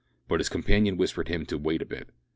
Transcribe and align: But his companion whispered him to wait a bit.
But 0.27 0.39
his 0.39 0.49
companion 0.49 0.97
whispered 0.97 1.27
him 1.27 1.45
to 1.45 1.59
wait 1.59 1.83
a 1.83 1.85
bit. 1.85 2.09